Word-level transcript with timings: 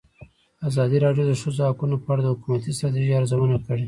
ازادي 0.67 0.97
راډیو 1.05 1.23
د 1.27 1.31
د 1.31 1.33
ښځو 1.41 1.61
حقونه 1.69 1.95
په 2.03 2.07
اړه 2.13 2.21
د 2.23 2.27
حکومتي 2.33 2.69
ستراتیژۍ 2.77 3.11
ارزونه 3.19 3.57
کړې. 3.65 3.79